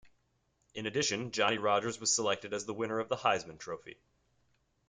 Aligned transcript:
In 0.73 0.87
addition, 0.87 1.29
Johnny 1.29 1.59
Rodgers 1.59 1.99
was 1.99 2.11
selected 2.11 2.55
as 2.55 2.65
the 2.65 2.73
winner 2.73 2.97
of 2.97 3.07
the 3.07 3.15
Heisman 3.17 3.59
Trophy. 3.59 3.97